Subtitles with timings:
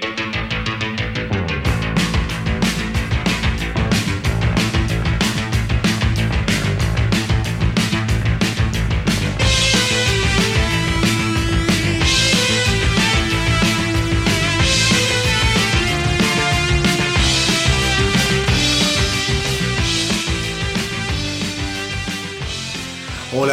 [0.00, 0.43] Thank you.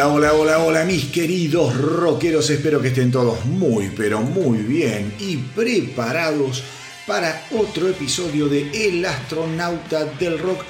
[0.04, 2.50] Hola, hola, hola, mis queridos rockeros.
[2.50, 6.64] Espero que estén todos muy, pero muy bien y preparados
[7.06, 10.62] para otro episodio de El astronauta del rock.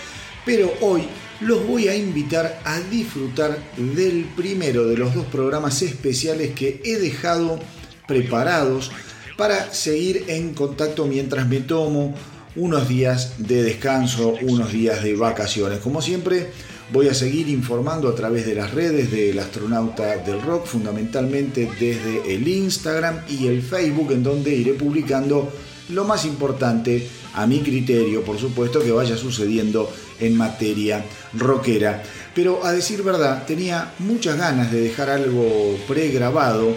[0.45, 1.04] Pero hoy
[1.40, 6.98] los voy a invitar a disfrutar del primero de los dos programas especiales que he
[6.98, 7.59] dejado
[8.06, 8.90] preparados
[9.38, 12.14] para seguir en contacto mientras me tomo
[12.54, 15.78] unos días de descanso, unos días de vacaciones.
[15.78, 16.51] Como siempre,
[16.92, 22.34] Voy a seguir informando a través de las redes del astronauta del rock, fundamentalmente desde
[22.34, 25.51] el Instagram y el Facebook, en donde iré publicando
[25.88, 32.02] lo más importante a mi criterio, por supuesto, que vaya sucediendo en materia rockera.
[32.35, 36.76] Pero a decir verdad, tenía muchas ganas de dejar algo pregrabado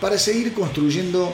[0.00, 1.30] para seguir construyendo,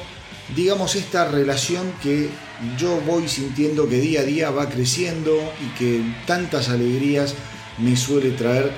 [0.56, 2.30] digamos, esta relación que
[2.76, 7.36] yo voy sintiendo que día a día va creciendo y que tantas alegrías
[7.80, 8.70] me suele traer eh,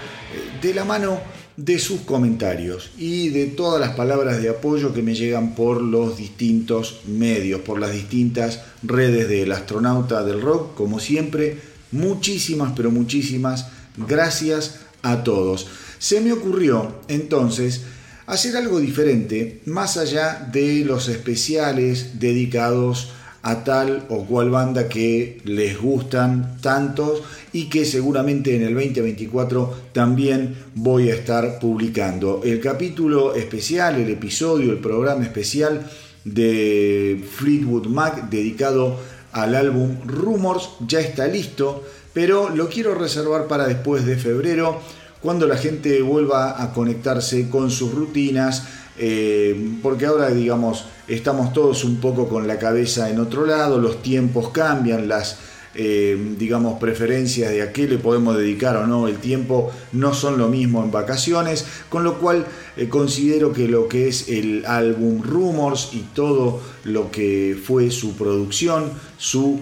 [0.62, 1.20] de la mano
[1.56, 6.16] de sus comentarios y de todas las palabras de apoyo que me llegan por los
[6.16, 11.58] distintos medios, por las distintas redes del astronauta del rock, como siempre,
[11.92, 15.66] muchísimas, pero muchísimas gracias a todos.
[15.98, 17.82] Se me ocurrió entonces
[18.26, 23.10] hacer algo diferente, más allá de los especiales dedicados
[23.42, 29.74] a tal o cual banda que les gustan tantos y que seguramente en el 2024
[29.92, 32.42] también voy a estar publicando.
[32.44, 35.90] El capítulo especial, el episodio, el programa especial
[36.24, 38.98] de Fleetwood Mac dedicado
[39.32, 44.80] al álbum Rumors ya está listo, pero lo quiero reservar para después de febrero,
[45.22, 48.64] cuando la gente vuelva a conectarse con sus rutinas,
[49.02, 54.02] eh, porque ahora digamos estamos todos un poco con la cabeza en otro lado, los
[54.02, 55.38] tiempos cambian, las
[55.74, 60.36] eh, digamos preferencias de a qué le podemos dedicar o no el tiempo no son
[60.36, 62.44] lo mismo en vacaciones, con lo cual
[62.76, 68.16] eh, considero que lo que es el álbum Rumors y todo lo que fue su
[68.16, 69.60] producción, su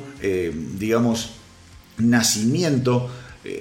[0.76, 1.30] digamos
[1.98, 3.08] nacimiento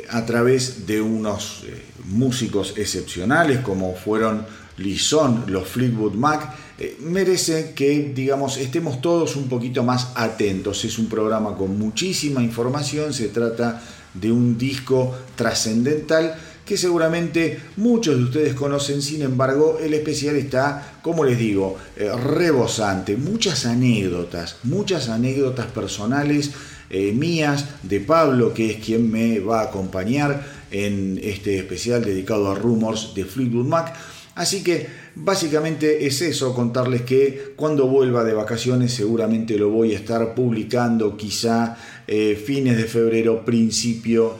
[0.10, 1.66] a través de unos
[2.06, 4.44] músicos excepcionales como fueron
[4.78, 10.86] Lison, los Fleetwood Mac, eh, merece que, digamos, estemos todos un poquito más atentos.
[10.86, 13.82] Es un programa con muchísima información, se trata
[14.14, 16.36] de un disco trascendental
[16.68, 22.12] que seguramente muchos de ustedes conocen, sin embargo, el especial está, como les digo, eh,
[22.12, 26.52] rebosante, muchas anécdotas, muchas anécdotas personales
[26.90, 32.52] eh, mías, de Pablo, que es quien me va a acompañar en este especial dedicado
[32.52, 33.96] a Rumors de Fleetwood Mac
[34.38, 39.98] Así que básicamente es eso, contarles que cuando vuelva de vacaciones seguramente lo voy a
[39.98, 41.76] estar publicando quizá
[42.06, 44.36] eh, fines de febrero, principio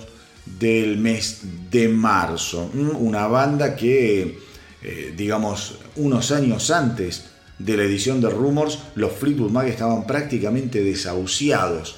[0.60, 1.42] del mes
[1.72, 2.70] de marzo.
[3.00, 4.38] Una banda que,
[4.84, 7.26] eh, digamos, unos años antes
[7.58, 11.96] de la edición de Rumors, los Fleetwood Mac estaban prácticamente desahuciados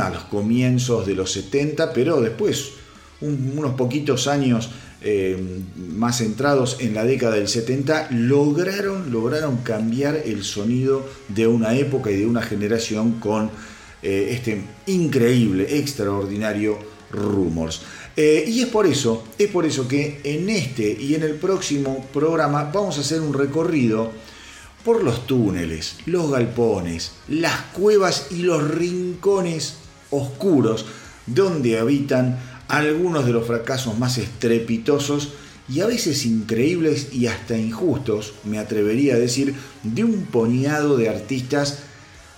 [0.00, 2.72] a los comienzos de los 70, pero después,
[3.20, 4.70] unos poquitos años
[5.02, 5.38] eh,
[5.76, 12.10] más centrados en la década del 70, lograron, lograron cambiar el sonido de una época
[12.10, 13.50] y de una generación con
[14.02, 16.78] eh, este increíble, extraordinario
[17.12, 17.82] Rumors.
[18.16, 22.06] Eh, y es por eso, es por eso que en este y en el próximo
[22.12, 24.10] programa vamos a hacer un recorrido
[24.84, 29.76] por los túneles, los galpones, las cuevas y los rincones
[30.10, 30.86] oscuros
[31.26, 32.38] donde habitan
[32.70, 35.30] algunos de los fracasos más estrepitosos
[35.68, 41.08] y a veces increíbles y hasta injustos, me atrevería a decir, de un puñado de
[41.08, 41.80] artistas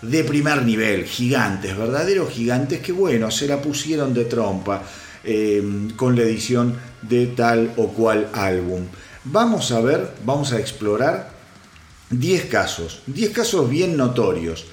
[0.03, 4.83] de primer nivel, gigantes, verdaderos gigantes que bueno, se la pusieron de trompa
[5.25, 5.63] eh,
[5.97, 8.83] con la edición de tal o cual álbum.
[9.25, 11.31] Vamos a ver, vamos a explorar
[12.11, 14.67] 10 casos, 10 casos bien notorios.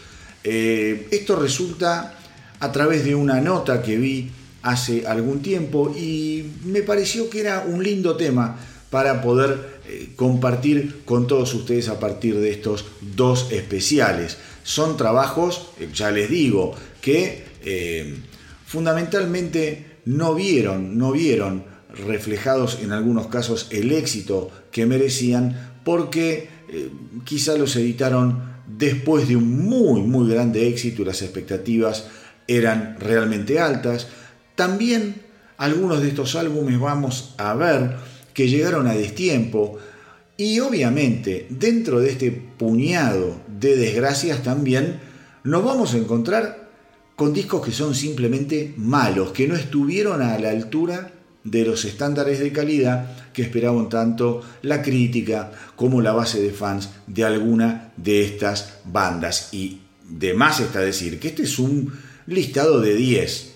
[0.43, 2.15] Eh, esto resulta
[2.59, 4.31] a través de una nota que vi
[4.61, 8.57] hace algún tiempo y me pareció que era un lindo tema
[8.89, 12.85] para poder eh, compartir con todos ustedes a partir de estos
[13.15, 14.37] dos especiales.
[14.63, 18.15] Son trabajos, eh, ya les digo, que eh,
[18.65, 21.63] fundamentalmente no vieron, no vieron
[22.05, 26.49] reflejados en algunos casos el éxito que merecían porque
[27.25, 32.05] quizá los editaron después de un muy, muy grande éxito y las expectativas
[32.47, 34.07] eran realmente altas.
[34.59, 35.15] También
[35.55, 37.95] algunos de estos álbumes vamos a ver
[38.33, 39.77] que llegaron a destiempo
[40.35, 44.99] y obviamente dentro de este puñado de desgracias también
[45.45, 46.67] nos vamos a encontrar
[47.15, 51.09] con discos que son simplemente malos, que no estuvieron a la altura
[51.45, 56.89] de los estándares de calidad que esperaban tanto la crítica como la base de fans
[57.07, 59.53] de alguna de estas bandas.
[59.53, 59.79] Y
[60.09, 61.93] de más está decir que este es un
[62.27, 63.48] listado de 10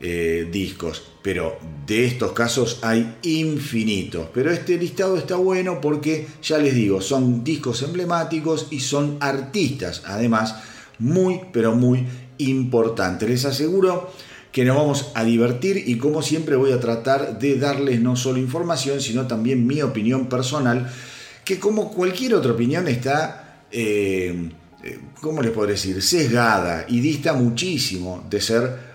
[0.00, 4.28] eh, discos, pero de estos casos hay infinitos.
[4.32, 10.02] Pero este listado está bueno porque, ya les digo, son discos emblemáticos y son artistas,
[10.06, 10.54] además,
[11.00, 12.06] muy, pero muy
[12.38, 13.28] importantes.
[13.28, 14.12] Les aseguro
[14.52, 18.38] que nos vamos a divertir y como siempre voy a tratar de darles no solo
[18.38, 20.90] información, sino también mi opinión personal,
[21.44, 24.50] que como cualquier otra opinión está, eh,
[24.84, 28.87] eh, ¿cómo les puedo decir?, sesgada y dista muchísimo de ser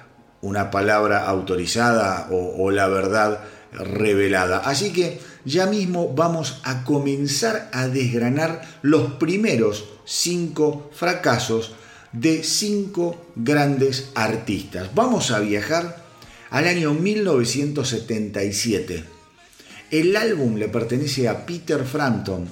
[0.43, 3.39] una palabra autorizada o, la verdad
[3.71, 4.59] revelada.
[4.59, 11.73] Así que ya mismo vamos a comenzar a desgranar los primeros cinco fracasos
[12.11, 14.89] de cinco grandes artistas.
[14.93, 16.03] Vamos a viajar
[16.49, 19.05] al año 1977.
[19.91, 22.49] El álbum le pertenece a Peter Frampton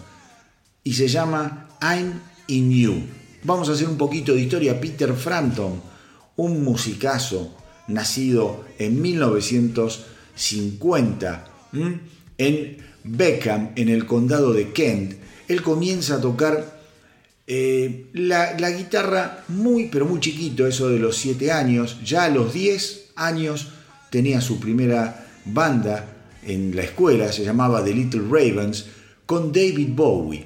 [0.84, 3.04] y se llama I'm in You.
[3.44, 4.80] Vamos a hacer un poquito de historia.
[4.80, 5.82] Peter Frampton,
[6.38, 7.58] un musicazo
[7.94, 11.48] nacido en 1950
[12.38, 15.16] en Beckham, en el condado de Kent.
[15.48, 16.80] Él comienza a tocar
[17.48, 22.54] eh, la, guitarra muy, pero muy chiquito, eso de los 7 años, ya a los
[22.54, 23.70] 10 años
[24.10, 26.08] tenía su primera banda
[26.44, 28.86] en la escuela, se llamaba The Little Ravens,
[29.26, 30.46] con David Bowie,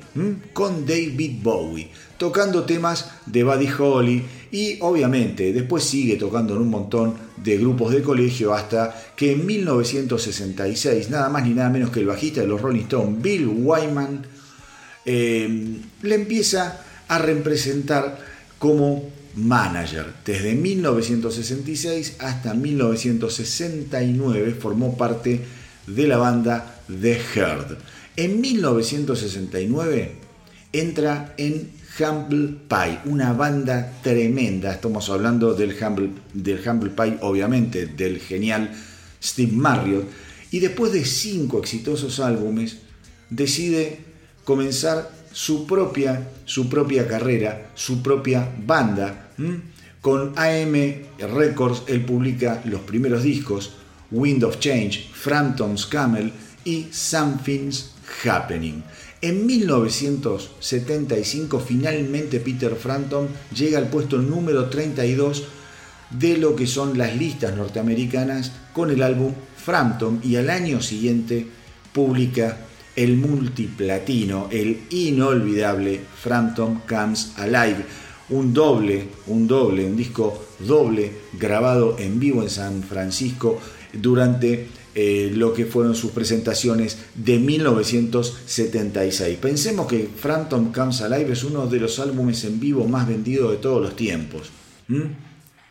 [0.54, 4.24] con David Bowie, tocando temas de Buddy Holly
[4.56, 9.46] y obviamente después sigue tocando en un montón de grupos de colegio hasta que en
[9.46, 14.26] 1966, nada más ni nada menos que el bajista de los Rolling Stones, Bill Wyman,
[15.04, 18.18] eh, le empieza a representar
[18.58, 20.06] como manager.
[20.24, 25.42] Desde 1966 hasta 1969 formó parte
[25.86, 27.78] de la banda The Herd.
[28.16, 30.16] En 1969
[30.72, 34.74] entra en Humble Pie, una banda tremenda.
[34.74, 38.72] Estamos hablando del Humble, del Humble Pie, obviamente, del genial
[39.24, 40.06] Steve Marriott.
[40.52, 42.80] Y después de cinco exitosos álbumes,
[43.30, 44.00] decide
[44.44, 49.30] comenzar su propia, su propia carrera, su propia banda.
[50.02, 50.74] Con AM
[51.34, 53.74] Records él publica los primeros discos,
[54.12, 56.32] Wind of Change, Frampton's Camel
[56.64, 57.92] y Something's
[58.24, 58.84] Happening.
[59.22, 65.44] En 1975 finalmente Peter Frampton llega al puesto número 32
[66.12, 71.48] de lo que son las listas norteamericanas con el álbum Frampton y al año siguiente
[71.94, 72.58] publica
[72.96, 77.86] el multiplatino, el inolvidable Frampton Comes Alive,
[78.30, 83.60] un doble, un doble, un disco doble grabado en vivo en San Francisco
[83.94, 89.38] durante eh, lo que fueron sus presentaciones de 1976.
[89.40, 93.58] Pensemos que Frampton Comes Alive es uno de los álbumes en vivo más vendidos de
[93.58, 94.52] todos los tiempos.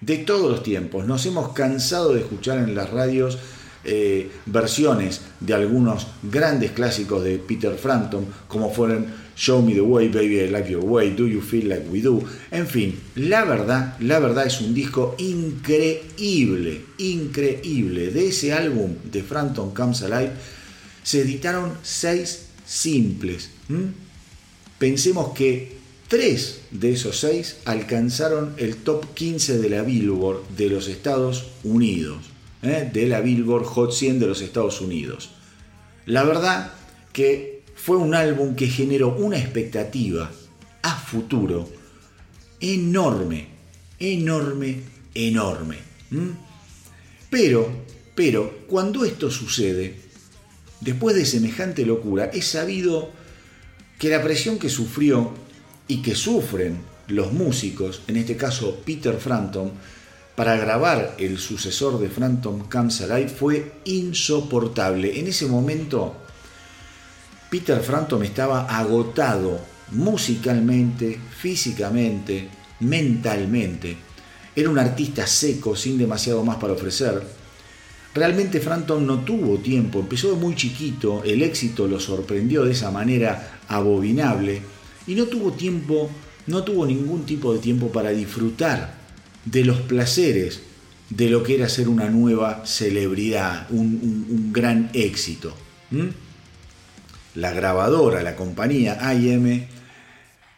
[0.02, 1.06] De todos los tiempos.
[1.06, 3.38] Nos hemos cansado de escuchar en las radios
[3.84, 10.08] eh, versiones de algunos grandes clásicos de Peter Frampton, como fueron Show Me the Way,
[10.08, 12.22] Baby I Like Your Way, Do You Feel Like We Do.
[12.50, 18.10] En fin, la verdad, la verdad es un disco increíble, increíble.
[18.10, 20.32] De ese álbum de Frampton Comes Alive
[21.02, 23.50] se editaron seis simples.
[24.78, 25.76] Pensemos que
[26.08, 32.34] tres de esos seis alcanzaron el top 15 de la Billboard de los Estados Unidos.
[32.64, 32.90] ¿eh?
[32.92, 35.30] de la Billboard Hot 100 de los Estados Unidos.
[36.06, 36.72] La verdad
[37.12, 37.53] que
[37.84, 40.30] fue un álbum que generó una expectativa
[40.80, 41.68] a futuro
[42.58, 43.46] enorme,
[43.98, 44.80] enorme,
[45.14, 45.76] enorme.
[47.28, 47.68] Pero,
[48.14, 49.96] pero, cuando esto sucede,
[50.80, 53.10] después de semejante locura, es sabido
[53.98, 55.34] que la presión que sufrió
[55.86, 59.72] y que sufren los músicos, en este caso Peter Frampton,
[60.34, 65.20] para grabar el sucesor de Frampton Comes Alive fue insoportable.
[65.20, 66.23] En ese momento,
[67.50, 69.60] Peter Frampton estaba agotado
[69.92, 72.48] musicalmente, físicamente,
[72.80, 73.96] mentalmente.
[74.56, 77.22] Era un artista seco, sin demasiado más para ofrecer.
[78.14, 82.92] Realmente Frampton no tuvo tiempo, empezó de muy chiquito, el éxito lo sorprendió de esa
[82.92, 84.62] manera abominable
[85.08, 86.08] y no tuvo tiempo,
[86.46, 88.94] no tuvo ningún tipo de tiempo para disfrutar
[89.44, 90.60] de los placeres
[91.10, 95.52] de lo que era ser una nueva celebridad, un, gran éxito.
[97.34, 99.66] La grabadora, la compañía IM,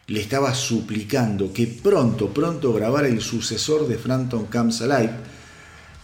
[0.07, 5.13] le estaba suplicando que pronto, pronto grabara el sucesor de Frampton Comes Alive.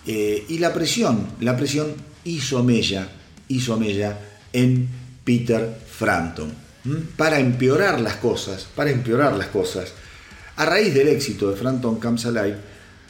[0.06, 1.94] Eh, y la presión, la presión
[2.26, 3.08] hizo mella,
[3.48, 4.20] hizo mella
[4.52, 4.88] en
[5.24, 6.52] Peter Frampton.
[7.16, 9.94] Para empeorar las cosas, para empeorar las cosas,
[10.58, 12.58] a raíz del éxito de Frampton Comes Alive,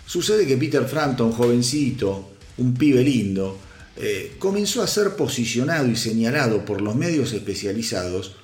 [0.06, 3.58] sucede que Peter Frampton, jovencito, un pibe lindo,
[3.96, 8.36] eh, comenzó a ser posicionado y señalado por los medios especializados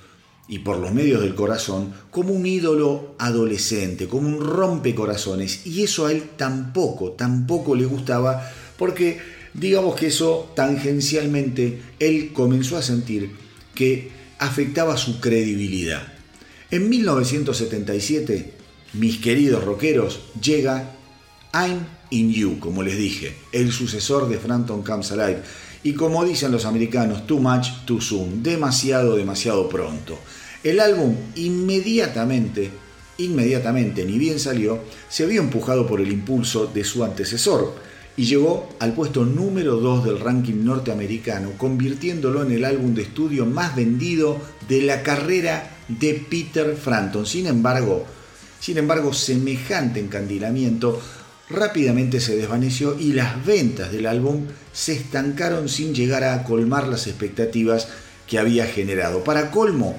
[0.47, 5.65] y por los medios del corazón como un ídolo adolescente, como un rompecorazones.
[5.65, 9.19] Y eso a él tampoco, tampoco le gustaba, porque
[9.53, 13.31] digamos que eso tangencialmente él comenzó a sentir
[13.73, 16.13] que afectaba su credibilidad.
[16.71, 18.53] En 1977,
[18.93, 20.95] mis queridos rockeros, llega
[21.53, 25.41] I'm in You, como les dije, el sucesor de Frampton Comes Alive.
[25.83, 30.17] Y como dicen los americanos, too much, too soon, demasiado, demasiado pronto.
[30.63, 32.69] El álbum inmediatamente,
[33.17, 37.75] inmediatamente, ni bien salió, se había empujado por el impulso de su antecesor
[38.17, 43.45] y llegó al puesto número 2 del ranking norteamericano, convirtiéndolo en el álbum de estudio
[43.45, 44.37] más vendido
[44.67, 47.25] de la carrera de Peter Frampton.
[47.25, 48.05] Sin embargo,
[48.59, 51.01] sin embargo, semejante encandilamiento
[51.49, 57.07] rápidamente se desvaneció y las ventas del álbum se estancaron sin llegar a colmar las
[57.07, 57.87] expectativas
[58.27, 59.23] que había generado.
[59.23, 59.97] Para colmo,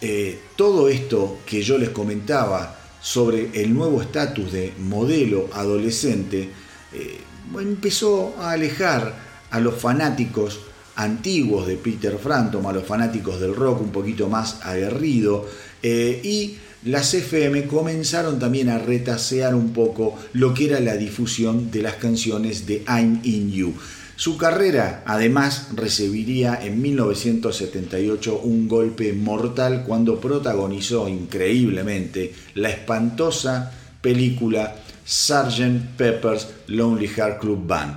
[0.00, 6.50] eh, todo esto que yo les comentaba sobre el nuevo estatus de modelo adolescente
[6.92, 7.20] eh,
[7.58, 9.14] empezó a alejar
[9.50, 10.60] a los fanáticos
[10.96, 15.46] antiguos de Peter Frampton, a los fanáticos del rock un poquito más aguerrido
[15.82, 21.70] eh, y las FM comenzaron también a retasear un poco lo que era la difusión
[21.70, 23.74] de las canciones de I'm In You.
[24.16, 34.76] Su carrera además recibiría en 1978 un golpe mortal cuando protagonizó increíblemente la espantosa película
[35.04, 35.96] Sgt.
[35.96, 37.96] Pepper's Lonely Heart Club Band,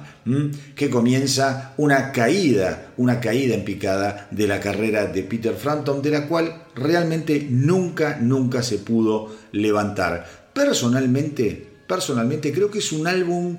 [0.76, 6.12] que comienza una caída, una caída en picada de la carrera de Peter Frampton, de
[6.12, 10.50] la cual realmente nunca, nunca se pudo levantar.
[10.54, 13.58] Personalmente, personalmente creo que es un álbum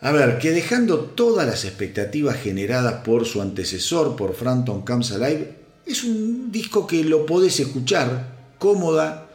[0.00, 5.56] a ver, que dejando todas las expectativas generadas por su antecesor, por Frampton Comes Alive,
[5.86, 9.28] es un disco que lo podés escuchar cómoda,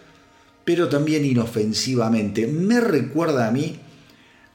[0.63, 2.47] pero también inofensivamente.
[2.47, 3.77] Me recuerda a mí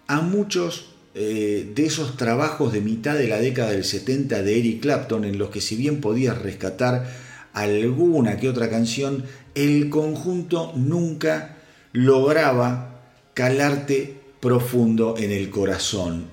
[0.07, 4.83] a muchos eh, de esos trabajos de mitad de la década del 70 de Eric
[4.83, 7.11] Clapton, en los que si bien podías rescatar
[7.55, 9.25] alguna que otra canción,
[9.55, 11.57] el conjunto nunca
[11.93, 13.01] lograba
[13.35, 16.27] calarte profundo en el corazón.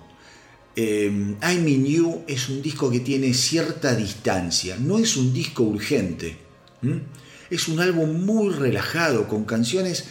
[0.76, 1.06] Eh,
[1.42, 6.38] I'm in You es un disco que tiene cierta distancia, no es un disco urgente.
[7.50, 10.06] Es un álbum muy relajado, con canciones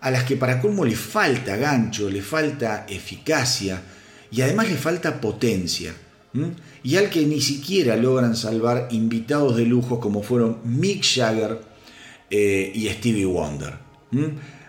[0.00, 3.82] a las que para colmo le falta gancho, le falta eficacia
[4.34, 5.94] y además le falta potencia.
[6.82, 11.60] Y al que ni siquiera logran salvar invitados de lujo como fueron Mick Jagger
[12.28, 13.74] eh, y Stevie Wonder.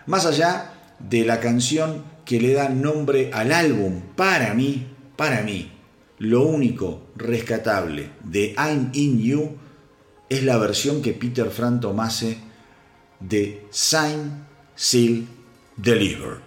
[0.06, 5.72] Más allá de la canción que le da nombre al álbum, para mí, para mí,
[6.18, 9.56] lo único rescatable de I'm In You
[10.28, 12.38] es la versión que Peter Frampton hace
[13.18, 14.44] de Sign,
[14.76, 15.26] Seal,
[15.76, 16.45] Deliver.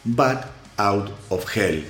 [0.03, 0.45] Bat
[0.77, 1.85] Out of Hell.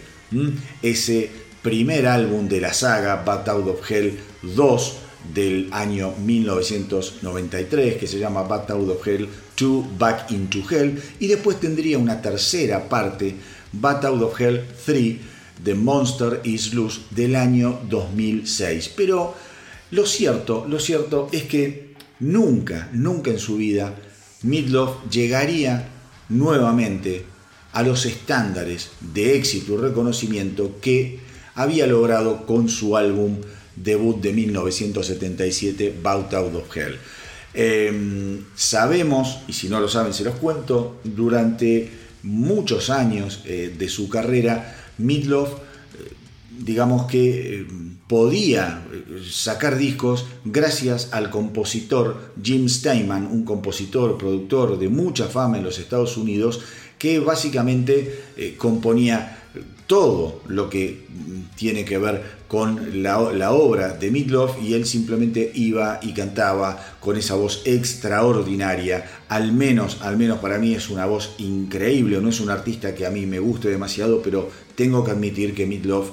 [0.82, 1.30] Ese
[1.62, 4.94] primer álbum de la saga, Bat Out of Hell 2,
[5.34, 11.28] del año 1993, que se llama Bat Out of Hell 2 Back into Hell, y
[11.28, 13.36] después tendría una tercera parte,
[13.74, 15.18] Bat Out of Hell 3,
[15.64, 18.92] The Monster is Loose, del año 2006.
[18.96, 19.36] Pero
[19.92, 23.96] lo cierto, lo cierto es que nunca, nunca en su vida
[24.44, 25.88] Midlove llegaría
[26.30, 27.26] nuevamente
[27.74, 31.20] a los estándares de éxito y reconocimiento que
[31.56, 33.38] había logrado con su álbum
[33.76, 36.98] debut de 1977, Bout Out of Hell.
[37.54, 41.90] Em, sabemos, y si no lo saben se los cuento, durante
[42.24, 46.14] muchos años eh, de su carrera, Midlove, eh,
[46.60, 47.68] digamos que eh,
[48.08, 48.86] podía
[49.30, 55.80] sacar discos gracias al compositor Jim Steinman, un compositor, productor de mucha fama en los
[55.80, 56.62] Estados Unidos,
[56.98, 58.22] que básicamente
[58.58, 59.41] componía
[59.92, 61.04] todo lo que
[61.58, 63.20] tiene que ver con la,
[63.52, 69.04] obra de Midlove y él simplemente iba y cantaba con esa voz extraordinaria.
[69.28, 72.22] Al menos, al menos para mí es una voz increíble.
[72.22, 75.66] No es un artista que a mí me guste demasiado, pero tengo que admitir que
[75.66, 76.12] Midlove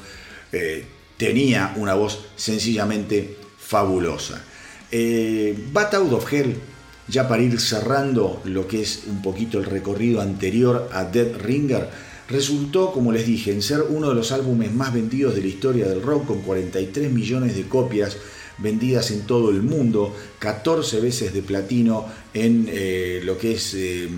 [0.50, 0.84] eh,
[1.16, 4.42] tenía una voz sencillamente fabulosa.
[4.90, 6.56] Eh, Bat Out of Hell,
[7.06, 12.07] ya para ir cerrando lo que es un poquito el recorrido anterior a Dead Ringer,
[12.28, 15.88] resultó, como les dije, en ser uno de los álbumes más vendidos de la historia
[15.88, 18.16] del rock, con 43 millones de copias
[18.58, 24.08] vendidas en todo el mundo, 14 veces de platino en eh, lo que es eh,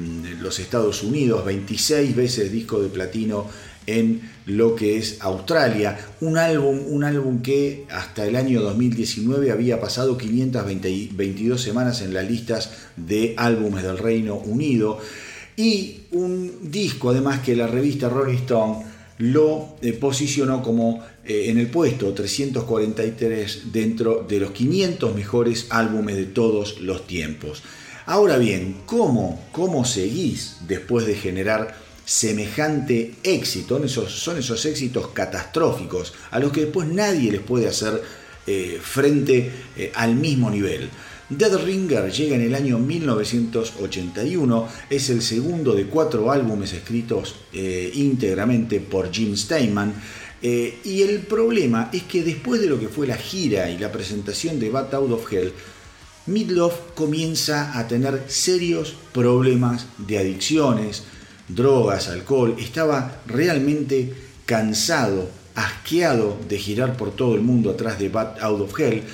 [0.40, 3.46] los Estados Unidos, 26 veces disco de platino
[3.86, 9.80] en lo que es Australia, un álbum, un álbum que hasta el año 2019 había
[9.80, 14.98] pasado 522 semanas en las listas de álbumes del Reino Unido
[15.60, 18.86] y un disco además que la revista Rolling Stone
[19.18, 26.16] lo eh, posicionó como eh, en el puesto 343 dentro de los 500 mejores álbumes
[26.16, 27.62] de todos los tiempos.
[28.06, 31.74] Ahora bien, ¿cómo, cómo seguís después de generar
[32.06, 33.84] semejante éxito?
[33.84, 38.02] Esos, son esos éxitos catastróficos a los que después nadie les puede hacer
[38.46, 39.52] eh, frente
[39.94, 40.88] al mismo nivel.
[41.30, 47.88] Dead Ringer llega en el año 1981, es el segundo de cuatro álbumes escritos eh,
[47.94, 49.94] íntegramente por Jim Steinman.
[50.42, 53.92] Eh, y el problema es que después de lo que fue la gira y la
[53.92, 55.52] presentación de Bat Out of Hell,
[56.26, 61.04] Midlove comienza a tener serios problemas de adicciones,
[61.46, 62.56] drogas, alcohol.
[62.58, 64.12] Estaba realmente
[64.46, 69.04] cansado, asqueado de girar por todo el mundo atrás de Bat Out of Hell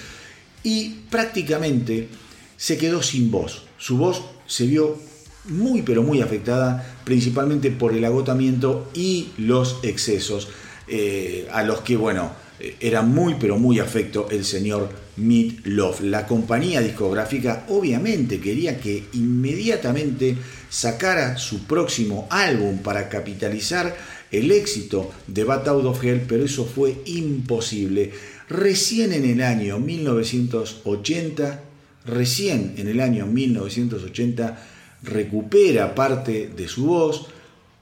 [0.67, 2.09] y prácticamente
[2.57, 3.63] se quedó sin voz.
[3.79, 4.99] Su voz se vio
[5.45, 10.49] muy pero muy afectada principalmente por el agotamiento y los excesos
[10.89, 16.01] eh, a los que bueno eh, era muy pero muy afecto el señor Meat Love.
[16.01, 20.37] La compañía discográfica obviamente quería que inmediatamente
[20.69, 23.97] sacara su próximo álbum para capitalizar
[24.33, 28.13] el éxito de Bat Out of Hell, pero eso fue imposible.
[28.49, 31.61] Recién en el año 1980,
[32.05, 34.59] recién en el año 1980,
[35.03, 37.27] recupera parte de su voz,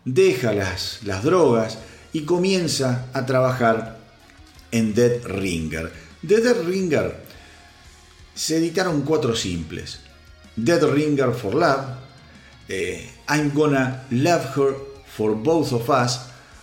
[0.04, 1.78] deja las, las drogas
[2.12, 3.98] y comienza a trabajar
[4.70, 5.92] en Dead Ringer.
[6.22, 7.14] De Dead Ringer
[8.34, 10.00] se editaron cuatro simples.
[10.56, 11.84] Dead Ringer for Love,
[12.68, 16.20] eh, I'm Gonna Love Her for Both of Us,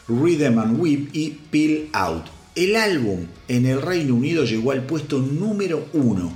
[0.07, 2.40] Rhythm and Weep y Peel Out.
[2.53, 6.33] El álbum en el Reino Unido llegó al puesto número uno.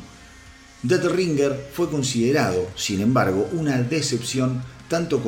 [0.82, 5.22] Dead Ringer fue considerado, sin embargo, una decepción tanto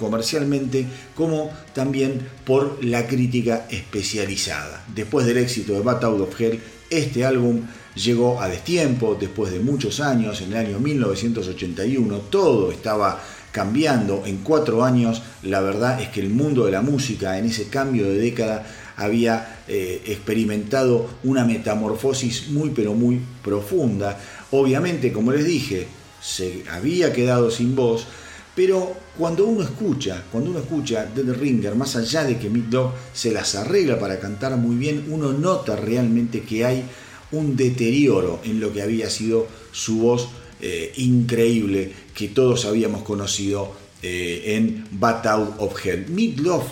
[0.00, 4.84] comercialmente como también por la crítica especializada.
[4.92, 6.60] Después del éxito de Bat Out of Hell,
[6.90, 7.60] este álbum
[7.94, 14.38] llegó a destiempo después de muchos años, en el año 1981, todo estaba cambiando en
[14.38, 18.18] cuatro años, la verdad es que el mundo de la música en ese cambio de
[18.18, 24.18] década había eh, experimentado una metamorfosis muy pero muy profunda.
[24.50, 25.86] Obviamente, como les dije,
[26.20, 28.06] se había quedado sin voz,
[28.54, 32.92] pero cuando uno escucha, cuando uno escucha Dead Ringer, más allá de que Meat Dog
[33.12, 36.84] se las arregla para cantar muy bien, uno nota realmente que hay
[37.32, 40.28] un deterioro en lo que había sido su voz
[40.60, 46.06] eh, increíble que todos habíamos conocido eh, en Bat Out of Hell.
[46.08, 46.64] Midlove,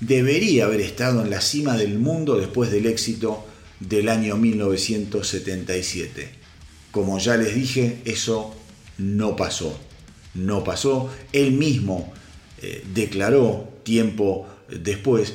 [0.00, 3.44] debería haber estado en la cima del mundo después del éxito
[3.80, 6.28] del año 1977.
[6.90, 8.54] Como ya les dije, eso
[8.98, 9.78] no pasó.
[10.34, 11.10] No pasó.
[11.32, 12.12] Él mismo
[12.62, 15.34] eh, declaró tiempo después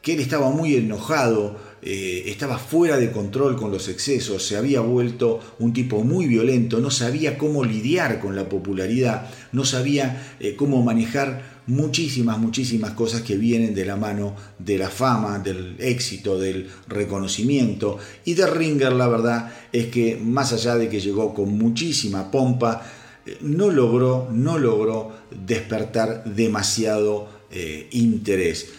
[0.00, 4.80] que él estaba muy enojado eh, estaba fuera de control con los excesos, se había
[4.80, 10.54] vuelto un tipo muy violento, no sabía cómo lidiar con la popularidad, no sabía eh,
[10.54, 16.38] cómo manejar muchísimas, muchísimas cosas que vienen de la mano de la fama, del éxito,
[16.38, 17.98] del reconocimiento.
[18.24, 22.82] Y de Ringer la verdad es que más allá de que llegó con muchísima pompa,
[23.26, 27.42] eh, no logró, no logró despertar demasiado
[27.90, 28.72] interés.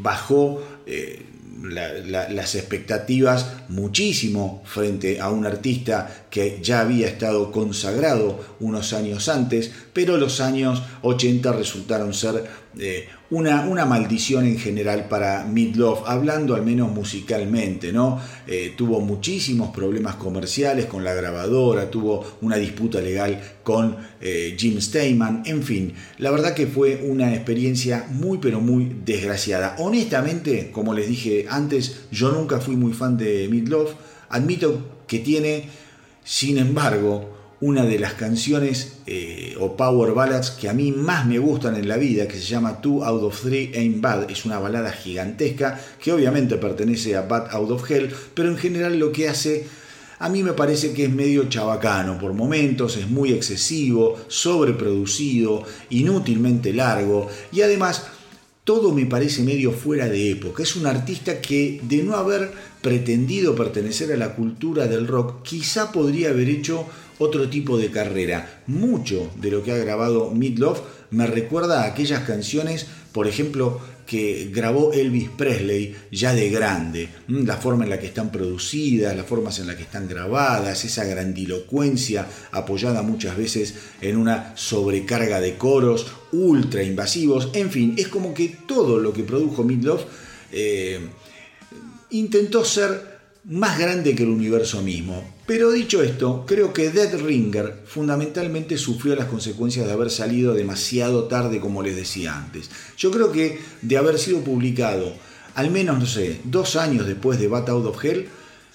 [0.00, 0.62] bajó
[1.62, 9.70] las expectativas muchísimo frente a un artista que ya había estado consagrado unos años antes,
[9.92, 12.44] pero los años 80 resultaron ser
[12.78, 18.20] eh, una, una, maldición en general para Midlove, hablando al menos musicalmente, ¿no?
[18.46, 24.80] Eh, tuvo muchísimos problemas comerciales con la grabadora, tuvo una disputa legal con eh, Jim
[24.80, 29.74] Steinman, en fin, la verdad que fue una experiencia muy pero muy desgraciada.
[29.78, 33.90] Honestamente, como les dije antes, yo nunca fui muy fan de Midlove,
[34.28, 35.68] admito que tiene,
[36.22, 41.38] sin embargo, una de las canciones eh, o power ballads que a mí más me
[41.38, 44.30] gustan en la vida, que se llama Two Out of Three Ain't Bad.
[44.30, 48.98] Es una balada gigantesca que obviamente pertenece a Bad Out of Hell, pero en general
[48.98, 49.66] lo que hace
[50.20, 56.72] a mí me parece que es medio chabacano por momentos, es muy excesivo, sobreproducido, inútilmente
[56.72, 58.04] largo y además
[58.64, 60.62] todo me parece medio fuera de época.
[60.62, 62.50] Es un artista que de no haber
[62.82, 66.84] pretendido pertenecer a la cultura del rock, quizá podría haber hecho
[67.18, 68.62] otro tipo de carrera.
[68.66, 74.50] Mucho de lo que ha grabado Midlove me recuerda a aquellas canciones, por ejemplo, que
[74.50, 77.10] grabó Elvis Presley ya de grande.
[77.28, 80.84] Mm, la forma en la que están producidas, las formas en las que están grabadas,
[80.84, 87.50] esa grandilocuencia apoyada muchas veces en una sobrecarga de coros ultra invasivos.
[87.52, 90.04] En fin, es como que todo lo que produjo Midlove
[90.52, 91.00] eh,
[92.10, 95.37] intentó ser más grande que el universo mismo.
[95.48, 101.24] Pero dicho esto, creo que Dead Ringer fundamentalmente sufrió las consecuencias de haber salido demasiado
[101.24, 102.68] tarde, como les decía antes.
[102.98, 105.10] Yo creo que de haber sido publicado
[105.54, 108.28] al menos, no sé, dos años después de Bat Out of Hell,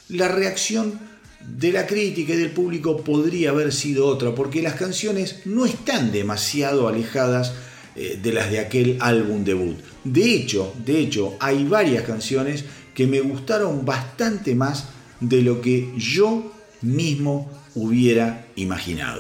[0.09, 0.99] la reacción
[1.47, 6.12] de la crítica y del público podría haber sido otra, porque las canciones no están
[6.12, 7.53] demasiado alejadas
[7.95, 9.77] eh, de las de aquel álbum debut.
[10.03, 14.88] De hecho, de hecho, hay varias canciones que me gustaron bastante más
[15.19, 16.52] de lo que yo
[16.84, 19.19] mismo hubiera imaginado.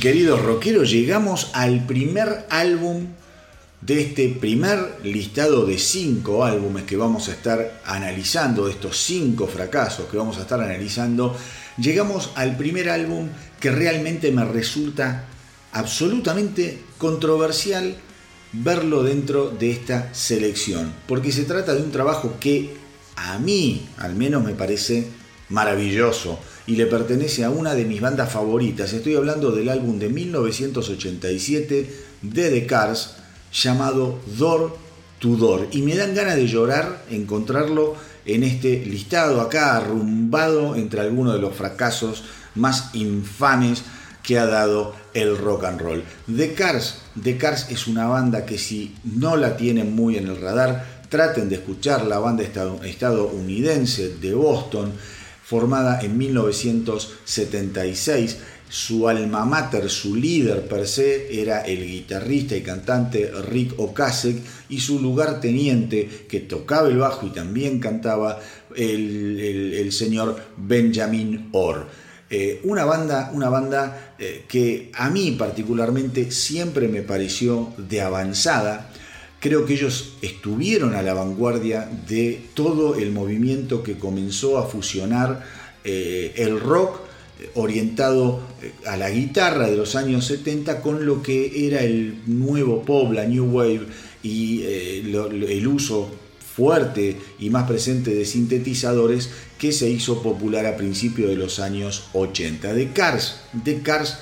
[0.00, 3.08] Queridos rockeros, llegamos al primer álbum
[3.82, 9.46] de este primer listado de cinco álbumes que vamos a estar analizando, de estos cinco
[9.46, 11.36] fracasos que vamos a estar analizando,
[11.76, 13.28] llegamos al primer álbum
[13.60, 15.26] que realmente me resulta
[15.72, 17.94] absolutamente controversial
[18.54, 22.74] verlo dentro de esta selección, porque se trata de un trabajo que
[23.16, 25.08] a mí al menos me parece
[25.50, 26.38] maravilloso
[26.70, 28.92] y le pertenece a una de mis bandas favoritas.
[28.92, 31.90] Estoy hablando del álbum de 1987
[32.22, 33.16] de The Cars
[33.52, 34.76] llamado Door
[35.18, 41.00] to Door y me dan ganas de llorar encontrarlo en este listado acá arrumbado entre
[41.00, 42.22] algunos de los fracasos
[42.54, 43.82] más infames
[44.22, 46.04] que ha dado el rock and roll.
[46.32, 50.40] The Cars, The Cars es una banda que si no la tienen muy en el
[50.40, 54.92] radar, traten de escuchar la banda estadounidense de Boston,
[55.50, 58.38] formada en 1976.
[58.68, 64.36] Su alma mater, su líder per se, era el guitarrista y cantante Rick Ocasek
[64.68, 68.38] y su lugarteniente, que tocaba el bajo y también cantaba,
[68.76, 71.88] el, señor Benjamin Orr.
[72.30, 78.92] Eh, una banda, una banda eh, que a mí particularmente siempre me pareció de avanzada.
[79.40, 85.44] Creo que ellos estuvieron a la vanguardia de todo el movimiento que comenzó a fusionar
[85.82, 87.00] eh, el rock
[87.54, 88.40] orientado
[88.86, 93.24] a la guitarra de los años 70 con lo que era el nuevo pop, la
[93.24, 93.86] new wave
[94.22, 96.10] y el uso
[96.60, 102.08] fuerte y más presente de sintetizadores que se hizo popular a principios de los años
[102.12, 102.74] 80.
[102.74, 104.18] De Cars, de Cars,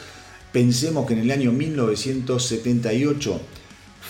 [0.52, 3.40] pensemos que en el año 1978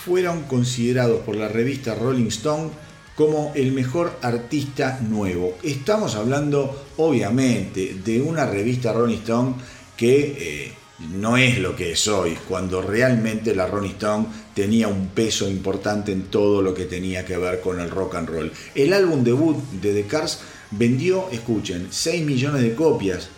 [0.08, 2.70] fueron considerados por la revista Rolling Stone
[3.14, 5.58] como el mejor artista nuevo.
[5.62, 9.54] Estamos hablando obviamente de una revista Rolling Stone
[9.98, 10.72] que eh,
[11.10, 16.10] no es lo que es hoy, cuando realmente la Rolling Stone tenía un peso importante
[16.10, 18.52] en todo lo que tenía que ver con el rock and roll.
[18.74, 20.38] El álbum debut de The Cars
[20.70, 23.28] vendió, escuchen, 6 millones de copias.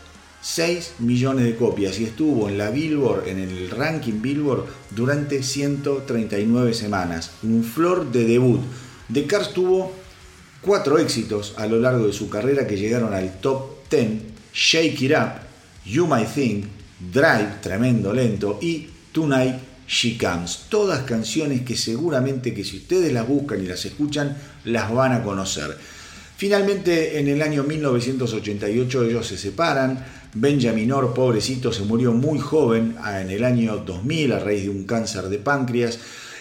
[0.43, 6.75] 6 millones de copias y estuvo en la Billboard, en el ranking Billboard, durante 139
[6.75, 7.33] semanas.
[7.43, 8.61] Un flor de debut.
[9.13, 9.93] The Cars tuvo
[10.63, 14.31] cuatro éxitos a lo largo de su carrera que llegaron al top 10.
[14.53, 15.43] Shake It Up,
[15.85, 16.67] You Might Think,
[17.13, 20.67] Drive, tremendo lento, y Tonight She Comes.
[20.69, 25.23] Todas canciones que seguramente que si ustedes las buscan y las escuchan, las van a
[25.23, 25.77] conocer.
[26.41, 30.03] Finalmente, en el año 1988 ellos se separan.
[30.33, 34.71] Benjamin Orr, pobrecito, se murió muy joven, ah, en el año 2000, a raíz de
[34.71, 35.99] un cáncer de páncreas.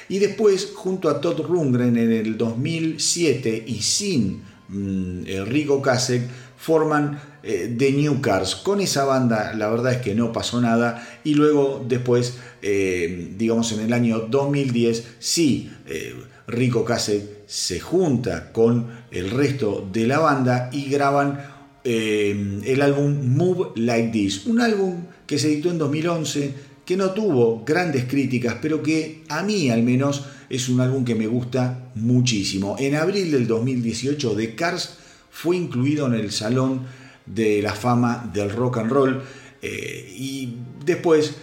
[0.08, 6.22] Y después, junto a Todd Rundgren, en el 2007, y sin mm, Rico Kasek,
[6.56, 8.56] forman eh, The New Cars.
[8.56, 13.74] Con esa banda la verdad es que no pasó nada y luego después, eh, digamos
[13.74, 16.16] en el año 2010, sí, eh,
[16.50, 21.40] Rico Case se junta con el resto de la banda y graban
[21.84, 26.54] el álbum Move Like This, un álbum que se editó en 2011,
[26.86, 31.16] que no tuvo grandes críticas, pero que a mí al menos es un álbum que
[31.16, 32.76] me gusta muchísimo.
[32.80, 34.98] En abril del 2018, The Cars
[35.30, 36.82] fue incluido en el Salón
[37.26, 39.22] de la Fama del Rock and Roll
[39.62, 41.36] eh, y después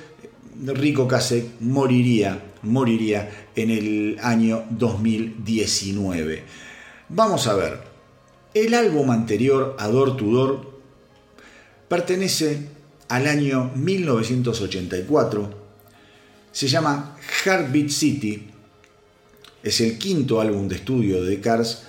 [0.65, 6.43] Rico Kasek moriría, moriría en el año 2019.
[7.09, 7.79] Vamos a ver,
[8.53, 10.81] el álbum anterior a Door to Door
[11.88, 12.66] pertenece
[13.09, 15.66] al año 1984,
[16.51, 18.51] se llama Heartbeat City,
[19.62, 21.85] es el quinto álbum de estudio de Cars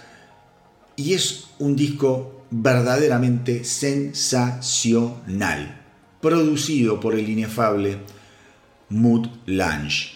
[0.95, 5.81] y es un disco verdaderamente sensacional,
[6.21, 7.97] producido por el inefable
[8.89, 10.11] Mood Lange.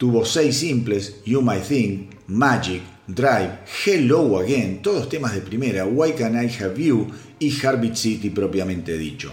[0.00, 6.14] Tuvo seis simples, You My Think, Magic, Drive, Hello Again, todos temas de primera, Why
[6.14, 7.06] Can I Have You
[7.38, 9.30] y Heartbeat City propiamente dicho.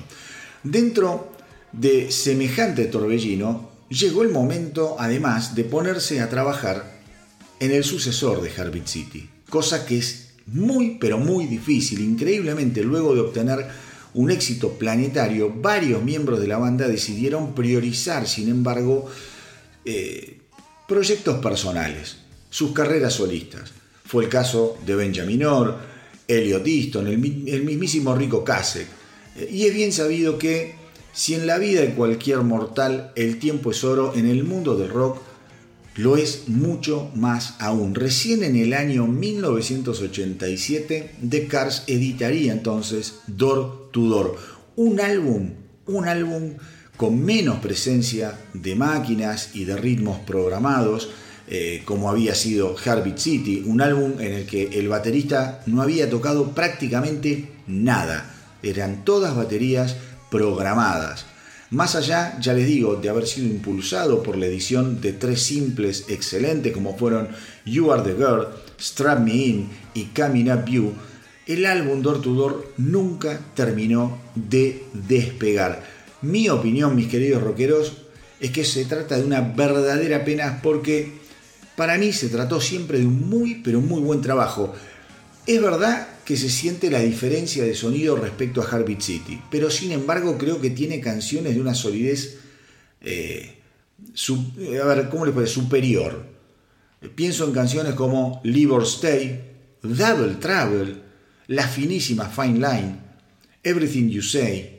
[0.64, 1.32] Dentro
[1.72, 7.00] de semejante torbellino, llegó el momento además de ponerse a trabajar
[7.62, 12.02] en el sucesor de Heartbeat City, cosa que es muy, pero muy difícil.
[12.02, 13.68] Increíblemente, luego de obtener
[14.16, 19.06] un éxito planetario, varios miembros de la banda decidieron priorizar, sin embargo,
[19.86, 20.37] eh,
[20.88, 22.18] proyectos personales,
[22.50, 23.72] sus carreras solistas.
[24.06, 25.78] Fue el caso de Benjamin Orr,
[26.28, 28.88] Elliot Easton, el, mismísimo Rico Kasek.
[29.36, 30.76] Eh, y es bien sabido que
[31.14, 34.90] si en la vida de cualquier mortal el tiempo es oro, en el mundo del
[34.90, 35.22] rock
[35.96, 37.96] lo es mucho más aún.
[37.96, 44.38] Recién en el año 1987, The Cars editaría entonces Door to Door,
[44.76, 45.54] un álbum,
[45.88, 46.54] un álbum
[46.98, 51.10] con menos presencia de máquinas y de ritmos programados,
[51.48, 56.10] eh, como había sido Heartbeat City, un álbum en el que el baterista no había
[56.10, 58.34] tocado prácticamente nada.
[58.64, 59.96] Eran todas baterías
[60.30, 61.26] programadas.
[61.70, 66.06] Más allá, ya les digo, de haber sido impulsado por la edición de tres simples
[66.08, 67.28] excelentes como fueron
[67.66, 68.48] You Are the Girl,
[68.80, 70.94] Strap Me In y Coming Up You,
[71.46, 75.97] el álbum Door to Door nunca terminó de despegar.
[76.22, 77.94] Mi opinión, mis queridos rockeros,
[78.40, 81.14] es que se trata de una verdadera pena porque
[81.76, 84.74] para mí se trató siempre de un muy, pero muy buen trabajo.
[85.46, 89.92] Es verdad que se siente la diferencia de sonido respecto a Heartbeat City, pero sin
[89.92, 92.40] embargo creo que tiene canciones de una solidez,
[93.02, 93.60] eh,
[94.82, 95.48] a ver, ¿cómo les puede?
[95.48, 96.26] Superior.
[97.16, 99.40] Pienso en canciones como Live or Stay,
[99.82, 101.02] Double Travel,
[101.48, 102.96] la finísima Fine Line,
[103.64, 104.77] Everything You Say,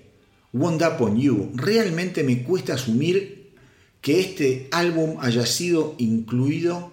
[0.52, 1.52] Wound Up On You.
[1.54, 3.52] Realmente me cuesta asumir
[4.00, 6.92] que este álbum haya sido incluido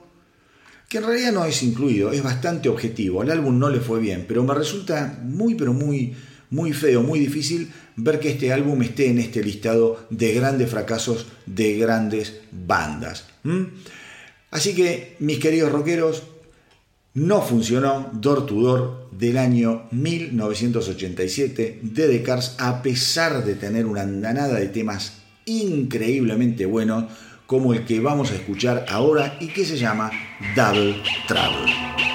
[0.89, 3.21] que en realidad no es incluido, es bastante objetivo.
[3.21, 6.13] Al álbum no le fue bien, pero me resulta muy, pero muy,
[6.51, 11.27] muy feo, muy difícil ver que este álbum esté en este listado de grandes fracasos
[11.45, 13.27] de grandes bandas.
[14.51, 16.23] Así que, mis queridos rockeros,
[17.13, 24.01] no funcionó Door to Door del año 1987 de Cars, a pesar de tener una
[24.01, 25.13] andanada de temas
[25.45, 27.05] increíblemente buenos
[27.45, 30.11] como el que vamos a escuchar ahora y que se llama
[30.55, 30.95] Double
[31.28, 32.14] Trouble.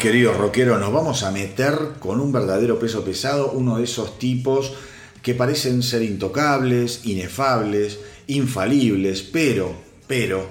[0.00, 4.72] Queridos rockeros, nos vamos a meter con un verdadero peso pesado, uno de esos tipos
[5.20, 9.74] que parecen ser intocables, inefables, infalibles, pero,
[10.06, 10.48] pero,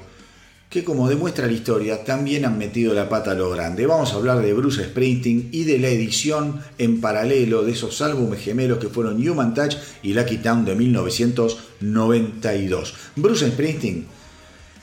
[0.70, 3.88] que como demuestra la historia, también han metido la pata a lo grande.
[3.88, 8.42] Vamos a hablar de Bruce Springsteen y de la edición en paralelo de esos álbumes
[8.42, 12.94] gemelos que fueron Human Touch y Lucky Town de 1992.
[13.16, 14.19] Bruce Springsteen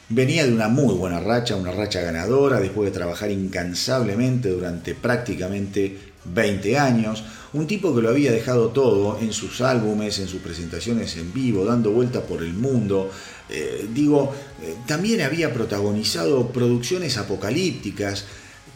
[0.09, 5.99] Venía de una muy buena racha, una racha ganadora, después de trabajar incansablemente durante prácticamente
[6.33, 7.25] 20 años.
[7.53, 11.65] Un tipo que lo había dejado todo en sus álbumes, en sus presentaciones en vivo,
[11.65, 13.11] dando vueltas por el mundo.
[13.49, 14.33] Eh, digo,
[14.63, 18.27] eh, también había protagonizado producciones apocalípticas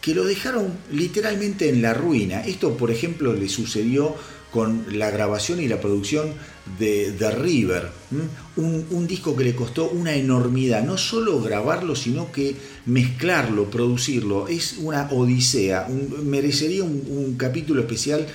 [0.00, 2.40] que lo dejaron literalmente en la ruina.
[2.40, 4.16] Esto, por ejemplo, le sucedió
[4.50, 6.32] con la grabación y la producción
[6.78, 7.88] de The River,
[8.56, 14.76] un, disco que le costó una enormidad, no solo grabarlo, sino que mezclarlo, producirlo, es
[14.78, 15.88] una odisea,
[16.22, 18.26] merecería un, capítulo especial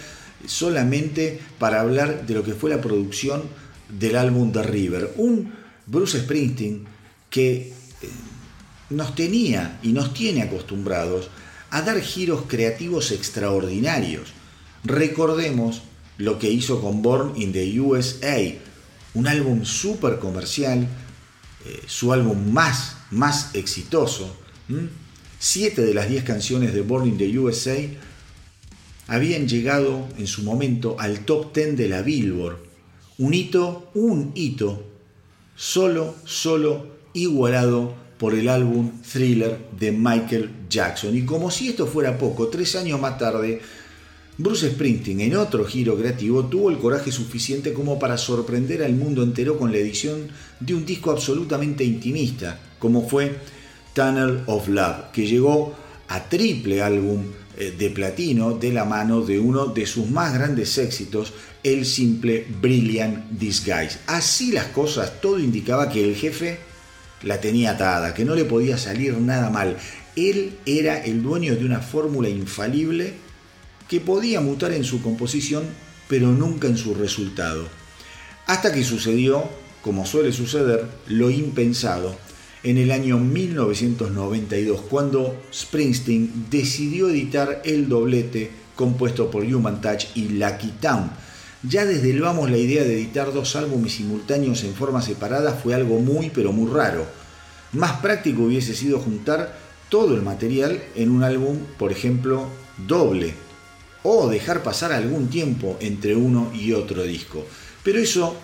[0.46, 3.44] solamente para hablar de lo que fue la producción
[3.90, 5.54] del álbum The River, un
[5.86, 6.86] Bruce Springsteen
[7.30, 7.74] que eh,
[8.90, 11.30] nos tenía y nos tiene acostumbrados
[11.72, 14.30] a dar giros creativos extraordinarios.
[14.84, 15.82] Recordemos
[16.18, 18.38] lo que hizo con Born in the USA,
[19.14, 20.88] un álbum súper comercial,
[21.66, 24.36] eh, su álbum más, más exitoso.
[25.40, 27.78] Siete de las diez canciones de Born in the USA
[29.08, 32.58] habían llegado en su momento al top ten de la Billboard.
[33.18, 34.84] Un hito, un hito,
[35.56, 41.16] solo, solo igualado por el álbum Thriller de Michael Jackson.
[41.16, 43.62] Y como si esto fuera poco, tres años más tarde,
[44.38, 49.24] Bruce Springsteen, en otro giro creativo, tuvo el coraje suficiente como para sorprender al mundo
[49.24, 50.28] entero con la edición
[50.60, 53.38] de un disco absolutamente intimista, como fue
[53.94, 55.74] Tunnel of Love, que llegó
[56.10, 57.24] a triple álbum
[57.58, 61.32] eh, de platino de la mano de uno de sus más grandes éxitos,
[61.64, 64.00] el simple Brilliant Disguise.
[64.06, 66.60] Así las cosas, todo indicaba que el jefe
[67.24, 69.78] la tenía atada, que no le podía salir nada mal.
[70.18, 73.25] Él era el dueño de una fórmula infalible
[73.88, 75.64] que podía mutar en su composición,
[76.08, 77.68] pero nunca en su resultado.
[78.48, 79.44] Hasta que sucedió,
[79.82, 82.16] como suele suceder, lo impensado
[82.64, 90.30] en el año 1992, cuando Springsteen decidió editar el doblete compuesto por Human Touch y
[90.30, 91.12] Lucky Town.
[91.64, 95.74] Ya desde el vamos la idea de editar dos álbumes simultáneos en forma separada fue
[95.74, 97.06] algo muy pero muy raro.
[97.72, 99.58] Más práctico hubiese sido juntar
[99.90, 102.48] todo el material en un álbum, por ejemplo,
[102.88, 103.34] doble,
[104.06, 107.44] o dejar pasar algún tiempo entre uno y otro disco.
[107.84, 108.36] Pero eso,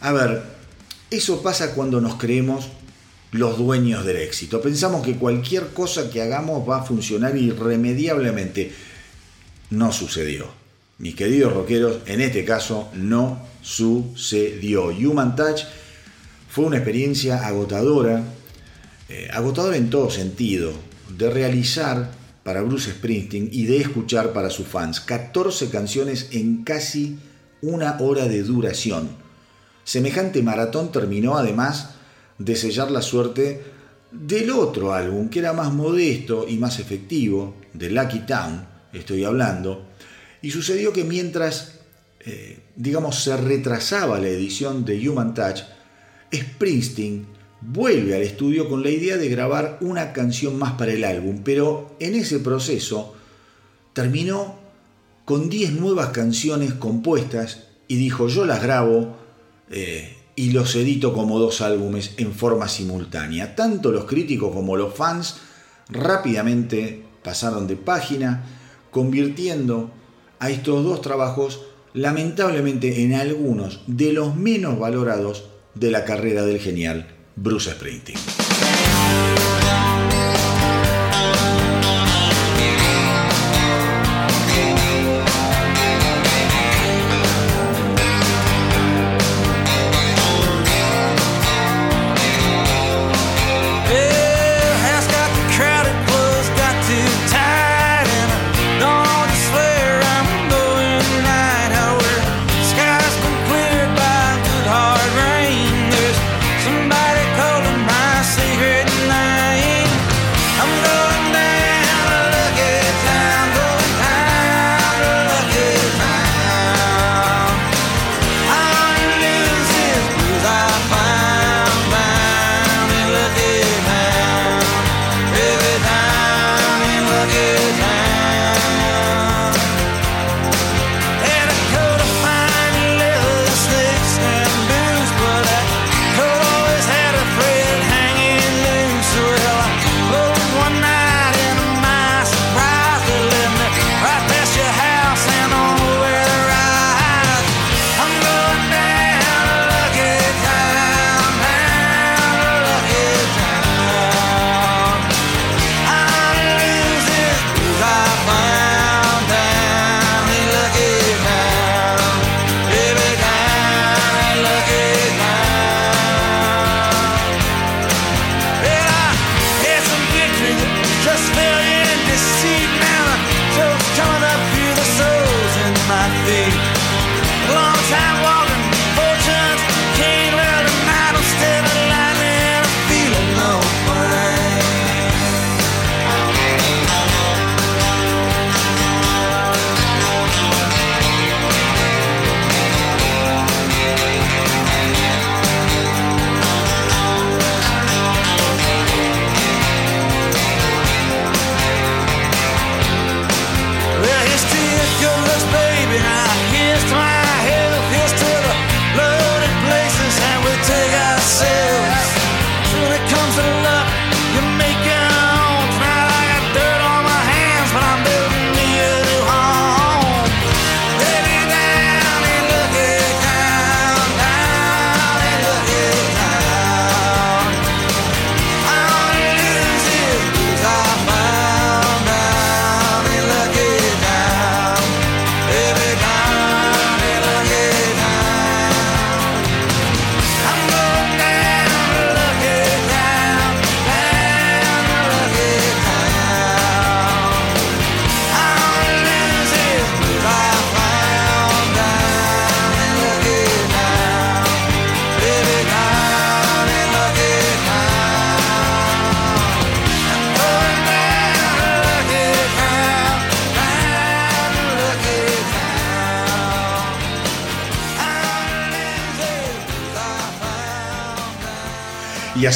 [0.00, 0.42] a ver,
[1.08, 2.68] eso pasa cuando nos creemos
[3.30, 4.60] los dueños del éxito.
[4.60, 8.72] Pensamos que cualquier cosa que hagamos va a funcionar irremediablemente.
[9.70, 10.46] No sucedió.
[10.98, 14.86] Mis queridos rockeros, en este caso no sucedió.
[14.86, 15.60] Human Touch
[16.50, 18.24] fue una experiencia agotadora,
[19.08, 20.72] eh, agotadora en todo sentido,
[21.16, 22.17] de realizar
[22.48, 25.00] para Bruce Springsteen y de escuchar para sus fans.
[25.00, 27.18] 14 canciones en casi
[27.60, 29.10] una hora de duración.
[29.84, 31.90] Semejante maratón terminó además
[32.38, 33.62] de sellar la suerte
[34.12, 39.84] del otro álbum, que era más modesto y más efectivo, de Lucky Town, estoy hablando,
[40.40, 41.80] y sucedió que mientras,
[42.20, 45.64] eh, digamos, se retrasaba la edición de Human Touch,
[46.34, 47.26] Springsteen
[47.60, 51.96] vuelve al estudio con la idea de grabar una canción más para el álbum, pero
[51.98, 53.14] en ese proceso
[53.92, 54.56] terminó
[55.24, 59.16] con 10 nuevas canciones compuestas y dijo yo las grabo
[59.70, 63.56] eh, y los edito como dos álbumes en forma simultánea.
[63.56, 65.36] Tanto los críticos como los fans
[65.88, 68.44] rápidamente pasaron de página,
[68.90, 69.90] convirtiendo
[70.38, 76.60] a estos dos trabajos lamentablemente en algunos de los menos valorados de la carrera del
[76.60, 78.18] genial Bruce Springsteen.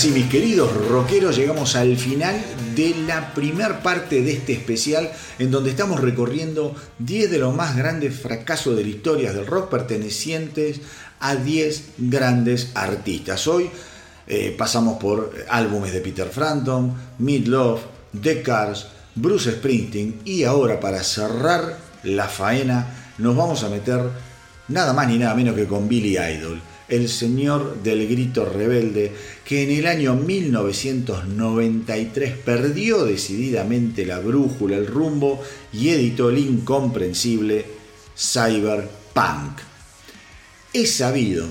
[0.03, 2.35] Así, mis queridos rockeros, llegamos al final
[2.75, 7.77] de la primer parte de este especial en donde estamos recorriendo 10 de los más
[7.77, 10.81] grandes fracasos de la historia del rock pertenecientes
[11.21, 13.47] a 10 grandes artistas.
[13.47, 13.71] Hoy
[14.27, 17.83] eh, pasamos por álbumes de Peter Frampton, Meat Love,
[18.21, 22.89] The Cars, Bruce Springsteen y ahora para cerrar la faena
[23.19, 24.01] nos vamos a meter
[24.67, 29.11] nada más ni nada menos que con Billy Idol el señor del grito rebelde,
[29.47, 35.41] que en el año 1993 perdió decididamente la brújula, el rumbo
[35.73, 37.65] y editó el incomprensible
[38.15, 39.59] Cyberpunk.
[40.75, 41.47] Es sabido,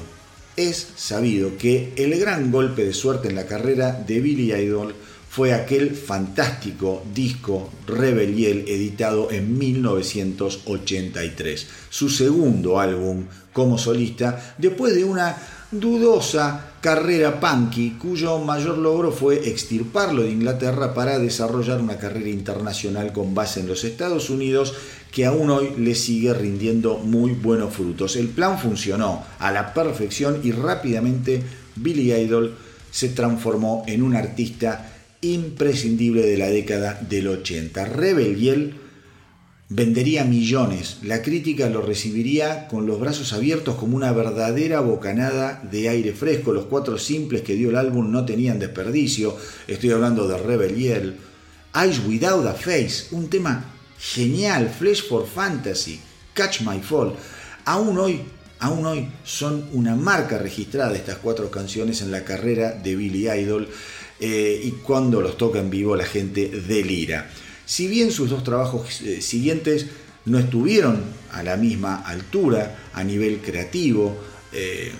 [0.55, 4.93] es sabido que el gran golpe de suerte en la carrera de Billy Idol
[5.31, 13.23] fue aquel fantástico disco Rebeliel editado en 1983, su segundo álbum
[13.53, 15.37] como solista, después de una
[15.71, 23.13] dudosa carrera punky cuyo mayor logro fue extirparlo de Inglaterra para desarrollar una carrera internacional
[23.13, 24.73] con base en los Estados Unidos
[25.13, 28.17] que aún hoy le sigue rindiendo muy buenos frutos.
[28.17, 31.41] El plan funcionó a la perfección y rápidamente
[31.77, 32.57] Billy Idol
[32.91, 34.90] se transformó en un artista
[35.21, 37.85] imprescindible de la década del 80.
[37.85, 38.75] Rebel
[39.69, 45.87] vendería millones, la crítica lo recibiría con los brazos abiertos como una verdadera bocanada de
[45.87, 46.51] aire fresco.
[46.51, 49.37] Los cuatro simples que dio el álbum no tenían desperdicio.
[49.67, 51.15] Estoy hablando de Rebel Yell.
[51.73, 53.63] Eyes Without a Face, un tema
[53.97, 56.01] genial, Flesh for Fantasy,
[56.33, 57.13] Catch My Fall.
[57.63, 58.19] Aún hoy,
[58.59, 63.69] aún hoy son una marca registrada estas cuatro canciones en la carrera de Billy Idol.
[64.23, 67.27] Eh, y cuando los toca en vivo la gente delira.
[67.65, 69.87] Si bien sus dos trabajos eh, siguientes
[70.25, 71.01] no estuvieron
[71.31, 74.15] a la misma altura a nivel creativo,
[74.53, 74.91] eh,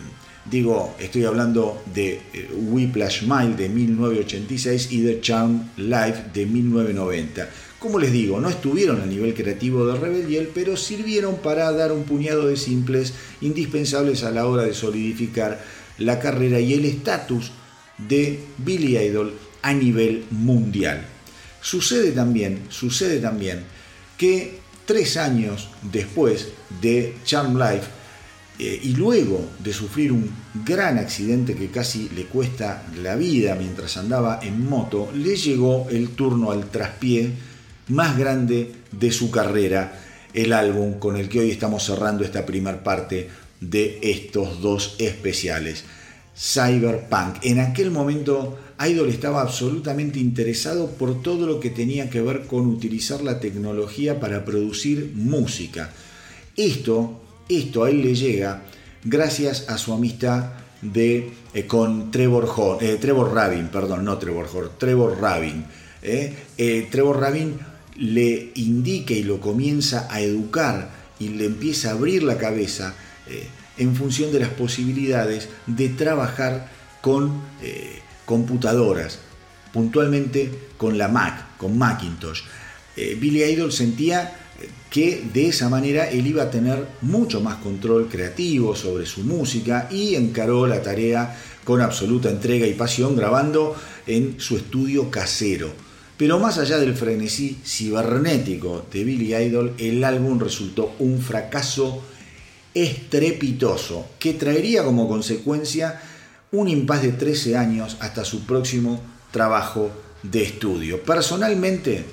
[0.50, 2.20] digo, estoy hablando de
[2.52, 7.48] Whiplash Mile de 1986 y de Charm Life de 1990.
[7.78, 12.06] Como les digo, no estuvieron a nivel creativo de Rebelliel, pero sirvieron para dar un
[12.06, 15.64] puñado de simples indispensables a la hora de solidificar
[16.00, 17.52] la carrera y el estatus
[18.08, 21.06] de Billy Idol a nivel mundial.
[21.62, 23.64] Sucede también, sucede también
[24.18, 26.50] que tres años después
[26.82, 27.88] de Charm Life
[28.60, 30.30] eh, y luego de sufrir un
[30.66, 36.10] gran accidente que casi le cuesta la vida mientras andaba en moto, le llegó el
[36.10, 37.32] turno al traspié
[37.90, 40.00] más grande de su carrera,
[40.34, 43.30] el álbum con el que hoy estamos cerrando esta primera parte
[43.60, 45.84] de estos dos especiales
[46.42, 47.38] cyberpunk.
[47.44, 52.66] En aquel momento Idol estaba absolutamente interesado por todo lo que tenía que ver con
[52.66, 55.92] utilizar la tecnología para producir música.
[56.58, 58.64] Esto, esto a él le llega
[59.04, 64.70] gracias a su amistad de, eh, con Trevor, eh, Trevor Rabin, perdón, no Trevor Horn,
[64.80, 65.64] Trevor Rabin.
[66.02, 66.88] Eh.
[66.90, 67.60] Trevor Rabin
[67.98, 70.90] le indica y lo comienza a educar
[71.20, 72.96] y le empieza a abrir la cabeza
[73.78, 76.70] en función de las posibilidades de trabajar
[77.02, 79.20] con eh, computadoras,
[79.74, 82.42] puntualmente con la Mac, con Macintosh.
[82.96, 84.38] Eh, Billy Idol sentía
[84.90, 89.88] que de esa manera él iba a tener mucho más control creativo sobre su música
[89.90, 93.76] y encaró la tarea con absoluta entrega y pasión grabando
[94.08, 95.72] en su estudio casero.
[96.18, 102.04] Pero más allá del frenesí cibernético de Billy Idol, el álbum resultó un fracaso
[102.74, 106.02] estrepitoso que traería como consecuencia
[106.52, 109.02] un impas de 13 años hasta su próximo
[109.32, 109.92] trabajo
[110.24, 111.02] de estudio.
[111.02, 112.04] Personalmente,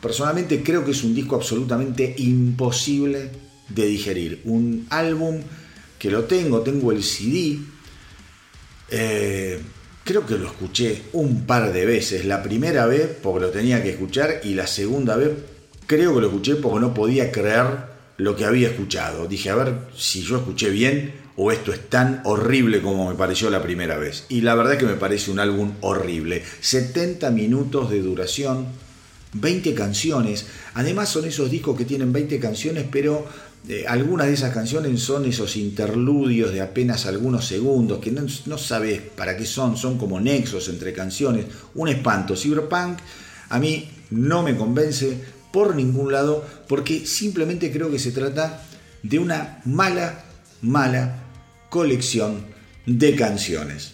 [0.00, 3.30] personalmente creo que es un disco absolutamente imposible
[3.68, 4.42] de digerir.
[4.44, 5.40] Un álbum
[5.98, 7.58] que lo tengo, tengo el CD.
[8.90, 9.60] Eh,
[10.02, 12.24] creo que lo escuché un par de veces.
[12.24, 15.30] La primera vez porque lo tenía que escuchar y la segunda vez
[15.86, 19.26] creo que lo escuché porque no podía creer lo que había escuchado.
[19.26, 23.50] Dije, a ver si yo escuché bien o esto es tan horrible como me pareció
[23.50, 24.26] la primera vez.
[24.28, 26.42] Y la verdad que me parece un álbum horrible.
[26.60, 28.66] 70 minutos de duración,
[29.32, 30.46] 20 canciones.
[30.74, 33.26] Además son esos discos que tienen 20 canciones, pero
[33.68, 38.58] eh, algunas de esas canciones son esos interludios de apenas algunos segundos, que no, no
[38.58, 41.46] sabes para qué son, son como nexos entre canciones.
[41.74, 42.36] Un espanto.
[42.36, 42.98] Cyberpunk
[43.48, 45.18] a mí no me convence,
[45.54, 48.66] por ningún lado, porque simplemente creo que se trata
[49.04, 50.24] de una mala,
[50.62, 51.22] mala
[51.70, 52.44] colección
[52.86, 53.92] de canciones.